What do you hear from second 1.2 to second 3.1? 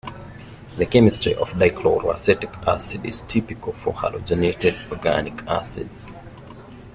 of dichloroacetic acid